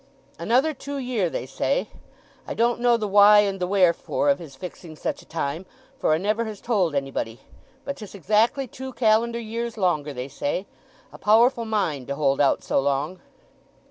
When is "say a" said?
10.27-11.19